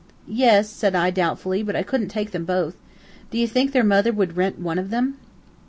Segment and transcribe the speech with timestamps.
[0.27, 2.75] "Yes," said I, doubtfully, "but I couldn't take both.
[3.29, 5.19] Do you think their mother would rent one of them?"